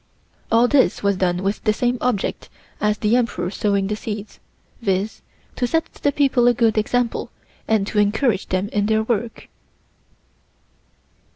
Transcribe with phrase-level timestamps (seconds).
[0.51, 4.39] All this was done with the same object as the Emperor sowing the seeds,
[4.81, 5.21] viz.:
[5.55, 7.29] to set the people a good example
[7.67, 9.47] and to encourage them in their work.